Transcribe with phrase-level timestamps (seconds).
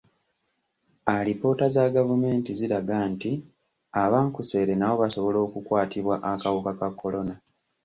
[1.05, 3.31] Alipoota za gavumenti ziraga nti
[4.03, 7.35] abankuseere nabo basobola okukwatibwa akawuka ka kolona.